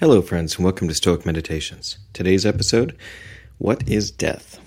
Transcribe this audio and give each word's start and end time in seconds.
Hello, 0.00 0.22
friends, 0.22 0.54
and 0.56 0.64
welcome 0.64 0.88
to 0.88 0.94
Stoic 0.94 1.26
Meditations. 1.26 1.98
Today's 2.14 2.46
episode 2.46 2.96
What 3.58 3.86
is 3.86 4.10
Death? 4.10 4.58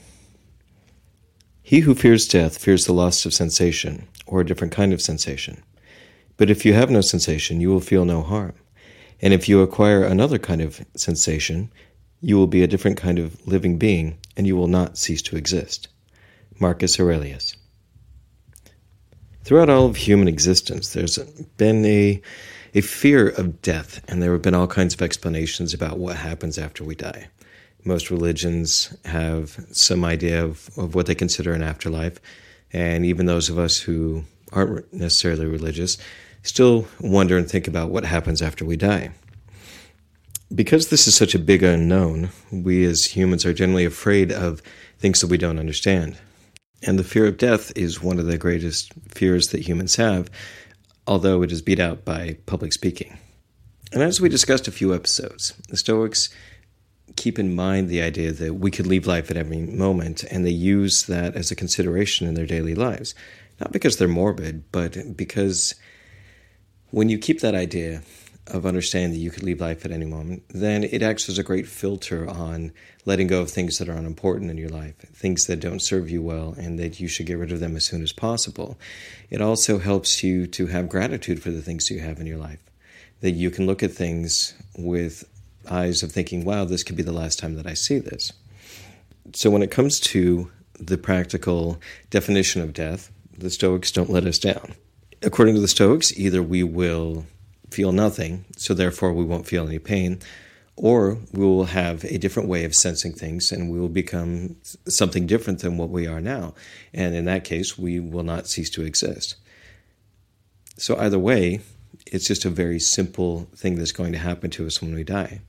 He 1.63 1.79
who 1.79 1.95
fears 1.95 2.27
death 2.27 2.59
fears 2.59 2.85
the 2.85 2.93
loss 2.93 3.25
of 3.25 3.33
sensation, 3.33 4.07
or 4.27 4.41
a 4.41 4.45
different 4.45 4.73
kind 4.73 4.93
of 4.93 5.01
sensation. 5.01 5.63
But 6.37 6.51
if 6.51 6.65
you 6.65 6.75
have 6.75 6.91
no 6.91 7.01
sensation, 7.01 7.59
you 7.59 7.69
will 7.69 7.79
feel 7.79 8.05
no 8.05 8.21
harm. 8.21 8.53
And 9.23 9.33
if 9.33 9.49
you 9.49 9.63
acquire 9.63 10.03
another 10.03 10.37
kind 10.37 10.61
of 10.61 10.85
sensation, 10.95 11.73
you 12.21 12.37
will 12.37 12.45
be 12.45 12.61
a 12.61 12.67
different 12.67 12.97
kind 12.97 13.17
of 13.17 13.35
living 13.47 13.79
being, 13.79 14.19
and 14.37 14.45
you 14.45 14.55
will 14.55 14.67
not 14.67 14.99
cease 14.99 15.23
to 15.23 15.35
exist. 15.35 15.87
Marcus 16.59 16.99
Aurelius. 16.99 17.57
Throughout 19.43 19.71
all 19.71 19.87
of 19.87 19.95
human 19.95 20.27
existence, 20.27 20.93
there's 20.93 21.17
been 21.57 21.83
a 21.85 22.21
a 22.73 22.81
fear 22.81 23.29
of 23.29 23.61
death, 23.61 24.03
and 24.07 24.21
there 24.21 24.33
have 24.33 24.41
been 24.41 24.55
all 24.55 24.67
kinds 24.67 24.93
of 24.93 25.01
explanations 25.01 25.73
about 25.73 25.99
what 25.99 26.15
happens 26.15 26.57
after 26.57 26.83
we 26.83 26.95
die. 26.95 27.27
Most 27.85 28.09
religions 28.09 28.95
have 29.05 29.63
some 29.71 30.03
idea 30.03 30.43
of, 30.43 30.69
of 30.77 30.95
what 30.95 31.05
they 31.05 31.15
consider 31.15 31.53
an 31.53 31.61
afterlife, 31.61 32.19
and 32.71 33.05
even 33.05 33.25
those 33.25 33.49
of 33.49 33.59
us 33.59 33.79
who 33.79 34.23
aren't 34.51 34.91
necessarily 34.91 35.45
religious 35.45 35.97
still 36.41 36.87
wonder 36.99 37.37
and 37.37 37.49
think 37.49 37.67
about 37.67 37.89
what 37.89 38.05
happens 38.05 38.41
after 38.41 38.65
we 38.65 38.75
die. 38.75 39.11
Because 40.53 40.89
this 40.89 41.07
is 41.07 41.15
such 41.15 41.35
a 41.35 41.39
big 41.39 41.63
unknown, 41.63 42.29
we 42.51 42.85
as 42.85 43.05
humans 43.05 43.45
are 43.45 43.53
generally 43.53 43.85
afraid 43.85 44.31
of 44.31 44.61
things 44.99 45.21
that 45.21 45.27
we 45.29 45.37
don't 45.37 45.59
understand. 45.59 46.17
And 46.85 46.99
the 46.99 47.03
fear 47.03 47.25
of 47.27 47.37
death 47.37 47.71
is 47.75 48.03
one 48.03 48.19
of 48.19 48.25
the 48.25 48.37
greatest 48.37 48.91
fears 49.09 49.47
that 49.47 49.67
humans 49.67 49.95
have 49.95 50.29
although 51.07 51.41
it 51.41 51.51
is 51.51 51.61
beat 51.61 51.79
out 51.79 52.05
by 52.05 52.37
public 52.45 52.73
speaking. 52.73 53.17
And 53.91 54.01
as 54.01 54.19
we 54.19 54.29
discussed 54.29 54.67
a 54.67 54.71
few 54.71 54.93
episodes, 54.93 55.53
the 55.69 55.77
Stoics 55.77 56.29
keep 57.15 57.37
in 57.37 57.55
mind 57.55 57.89
the 57.89 58.01
idea 58.01 58.31
that 58.31 58.55
we 58.55 58.71
could 58.71 58.87
leave 58.87 59.05
life 59.05 59.29
at 59.29 59.37
every 59.37 59.59
moment, 59.59 60.23
and 60.23 60.45
they 60.45 60.49
use 60.51 61.03
that 61.03 61.35
as 61.35 61.51
a 61.51 61.55
consideration 61.55 62.27
in 62.27 62.33
their 62.33 62.45
daily 62.45 62.73
lives. 62.73 63.13
Not 63.59 63.71
because 63.71 63.97
they're 63.97 64.07
morbid, 64.07 64.63
but 64.71 65.15
because 65.15 65.75
when 66.89 67.09
you 67.09 67.17
keep 67.17 67.41
that 67.41 67.55
idea 67.55 68.01
of 68.47 68.65
understanding 68.65 69.11
that 69.11 69.19
you 69.19 69.31
could 69.31 69.43
leave 69.43 69.61
life 69.61 69.85
at 69.85 69.91
any 69.91 70.05
moment, 70.05 70.43
then 70.49 70.83
it 70.83 71.01
acts 71.01 71.29
as 71.29 71.37
a 71.37 71.43
great 71.43 71.67
filter 71.67 72.29
on 72.29 72.71
letting 73.05 73.27
go 73.27 73.41
of 73.41 73.49
things 73.49 73.77
that 73.77 73.87
are 73.87 73.93
unimportant 73.93 74.51
in 74.51 74.57
your 74.57 74.69
life, 74.69 74.95
things 75.13 75.47
that 75.47 75.59
don't 75.59 75.81
serve 75.81 76.09
you 76.09 76.21
well, 76.21 76.53
and 76.57 76.77
that 76.77 76.99
you 76.99 77.07
should 77.07 77.25
get 77.25 77.37
rid 77.37 77.51
of 77.51 77.59
them 77.59 77.75
as 77.75 77.85
soon 77.85 78.03
as 78.03 78.11
possible. 78.11 78.77
It 79.29 79.41
also 79.41 79.79
helps 79.79 80.23
you 80.23 80.45
to 80.47 80.67
have 80.67 80.89
gratitude 80.89 81.41
for 81.41 81.51
the 81.51 81.61
things 81.61 81.89
you 81.89 81.99
have 81.99 82.19
in 82.19 82.27
your 82.27 82.37
life, 82.37 82.59
that 83.21 83.31
you 83.31 83.49
can 83.49 83.65
look 83.65 83.81
at 83.81 83.91
things 83.91 84.53
with 84.77 85.23
eyes 85.69 86.03
of 86.03 86.11
thinking, 86.11 86.43
wow, 86.43 86.65
this 86.65 86.83
could 86.83 86.97
be 86.97 87.03
the 87.03 87.13
last 87.13 87.39
time 87.39 87.55
that 87.55 87.67
I 87.67 87.73
see 87.73 87.99
this. 87.99 88.33
So 89.33 89.49
when 89.49 89.63
it 89.63 89.71
comes 89.71 89.99
to 90.01 90.51
the 90.79 90.97
practical 90.97 91.79
definition 92.09 92.61
of 92.61 92.73
death, 92.73 93.09
the 93.37 93.49
Stoics 93.49 93.91
don't 93.91 94.09
let 94.09 94.25
us 94.25 94.37
down. 94.37 94.75
According 95.21 95.55
to 95.55 95.61
the 95.61 95.67
Stoics, 95.69 96.11
either 96.19 96.43
we 96.43 96.63
will 96.63 97.25
feel 97.73 97.91
nothing, 97.91 98.45
so 98.55 98.73
therefore 98.73 99.13
we 99.13 99.25
won't 99.25 99.47
feel 99.47 99.67
any 99.67 99.79
pain, 99.79 100.19
or 100.75 101.17
we 101.31 101.45
will 101.45 101.65
have 101.65 102.03
a 102.05 102.17
different 102.17 102.49
way 102.49 102.65
of 102.65 102.75
sensing 102.75 103.13
things 103.13 103.51
and 103.51 103.69
we 103.69 103.79
will 103.79 103.89
become 103.89 104.55
something 104.87 105.27
different 105.27 105.59
than 105.59 105.77
what 105.77 105.89
we 105.89 106.07
are 106.07 106.21
now. 106.21 106.53
And 106.93 107.13
in 107.15 107.25
that 107.25 107.43
case, 107.43 107.77
we 107.77 107.99
will 107.99 108.23
not 108.23 108.47
cease 108.47 108.69
to 108.71 108.83
exist. 108.83 109.35
So, 110.77 110.97
either 110.97 111.19
way, 111.19 111.61
it's 112.07 112.27
just 112.27 112.45
a 112.45 112.49
very 112.49 112.79
simple 112.79 113.47
thing 113.55 113.75
that's 113.75 113.91
going 113.91 114.11
to 114.13 114.17
happen 114.17 114.49
to 114.51 114.65
us 114.65 114.81
when 114.81 114.95
we 114.95 115.03
die. 115.03 115.41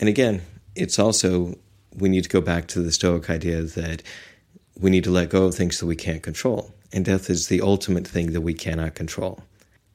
And 0.00 0.08
again, 0.08 0.42
it's 0.74 0.98
also, 0.98 1.56
we 1.96 2.08
need 2.08 2.24
to 2.24 2.30
go 2.30 2.40
back 2.40 2.66
to 2.68 2.80
the 2.80 2.92
Stoic 2.92 3.30
idea 3.30 3.62
that 3.62 4.02
we 4.78 4.90
need 4.90 5.04
to 5.04 5.10
let 5.10 5.30
go 5.30 5.44
of 5.44 5.54
things 5.54 5.78
that 5.78 5.86
we 5.86 5.96
can't 5.96 6.22
control. 6.22 6.74
And 6.92 7.04
death 7.04 7.30
is 7.30 7.46
the 7.46 7.60
ultimate 7.60 8.06
thing 8.06 8.32
that 8.32 8.40
we 8.40 8.54
cannot 8.54 8.94
control. 8.94 9.44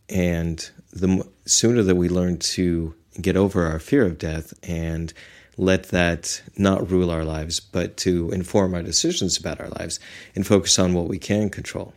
And 0.10 0.70
the 0.92 1.28
sooner 1.46 1.84
that 1.84 1.96
we 1.96 2.10
learn 2.10 2.38
to 2.38 2.96
get 3.20 3.38
over 3.38 3.66
our 3.66 3.80
fear 3.80 4.06
of 4.06 4.18
death 4.18 4.54
and 4.64 5.14
let 5.58 5.90
that 5.90 6.42
not 6.58 6.92
rule 6.92 7.10
our 7.10 7.24
lives, 7.24 7.60
but 7.60 7.98
to 7.98 8.30
inform 8.32 8.74
our 8.74 8.84
decisions 8.84 9.38
about 9.38 9.60
our 9.60 9.70
lives 9.70 10.00
and 10.36 10.46
focus 10.46 10.78
on 10.78 10.94
what 10.94 11.08
we 11.08 11.18
can 11.18 11.50
control. 11.50 11.94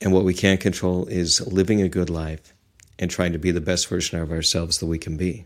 And 0.00 0.12
what 0.12 0.24
we 0.24 0.34
can 0.34 0.58
control 0.58 1.06
is 1.06 1.46
living 1.46 1.80
a 1.80 1.88
good 1.88 2.10
life 2.10 2.52
and 2.98 3.10
trying 3.10 3.32
to 3.32 3.38
be 3.38 3.50
the 3.50 3.60
best 3.60 3.88
version 3.88 4.18
of 4.20 4.30
ourselves 4.30 4.78
that 4.78 4.86
we 4.86 4.98
can 4.98 5.16
be. 5.16 5.44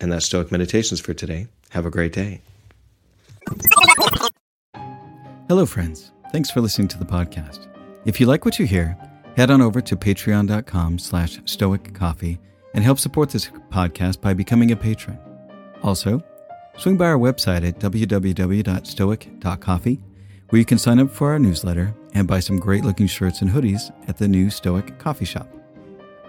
And 0.00 0.12
that's 0.12 0.26
Stoic 0.26 0.52
Meditations 0.52 1.00
for 1.00 1.14
today. 1.14 1.48
Have 1.70 1.86
a 1.86 1.90
great 1.90 2.12
day. 2.12 2.40
Hello, 5.48 5.66
friends. 5.66 6.12
Thanks 6.30 6.50
for 6.50 6.60
listening 6.60 6.88
to 6.88 6.98
the 6.98 7.04
podcast. 7.04 7.66
If 8.04 8.20
you 8.20 8.26
like 8.26 8.44
what 8.44 8.58
you 8.58 8.66
hear, 8.66 8.96
head 9.38 9.50
on 9.52 9.62
over 9.62 9.80
to 9.80 9.96
patreon.com 9.96 10.98
slash 10.98 11.38
stoiccoffee 11.44 12.40
and 12.74 12.82
help 12.82 12.98
support 12.98 13.30
this 13.30 13.48
podcast 13.70 14.20
by 14.20 14.34
becoming 14.34 14.72
a 14.72 14.76
patron. 14.76 15.16
Also, 15.84 16.20
swing 16.76 16.96
by 16.96 17.06
our 17.06 17.18
website 17.18 17.64
at 17.64 17.78
www.stoic.coffee, 17.78 20.00
where 20.48 20.58
you 20.58 20.64
can 20.64 20.76
sign 20.76 20.98
up 20.98 21.08
for 21.08 21.30
our 21.30 21.38
newsletter 21.38 21.94
and 22.14 22.26
buy 22.26 22.40
some 22.40 22.58
great 22.58 22.84
looking 22.84 23.06
shirts 23.06 23.40
and 23.40 23.48
hoodies 23.48 23.92
at 24.08 24.18
the 24.18 24.26
new 24.26 24.50
Stoic 24.50 24.98
coffee 24.98 25.24
shop. 25.24 25.48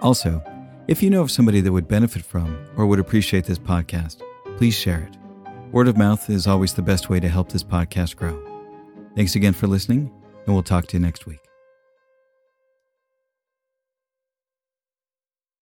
Also, 0.04 0.40
if 0.88 1.02
you 1.02 1.10
know 1.10 1.24
of 1.24 1.32
somebody 1.32 1.62
that 1.62 1.72
would 1.72 1.88
benefit 1.88 2.22
from 2.22 2.64
or 2.78 2.86
would 2.86 3.00
appreciate 3.00 3.46
this 3.46 3.58
podcast, 3.58 4.22
please 4.58 4.76
share 4.76 5.02
it. 5.02 5.18
Word 5.72 5.88
of 5.88 5.98
mouth 5.98 6.30
is 6.30 6.46
always 6.46 6.76
the 6.76 6.84
best 6.84 7.10
way 7.10 7.20
to 7.20 7.28
help 7.28 7.52
this 7.52 7.64
podcast 7.64 8.18
grow. 8.18 8.40
Thanks 9.16 9.34
again 9.34 9.54
for 9.54 9.66
listening, 9.66 10.12
and 10.46 10.54
we'll 10.54 10.62
talk 10.62 10.86
to 10.88 10.98
you 10.98 11.02
next 11.02 11.26
week. 11.26 11.49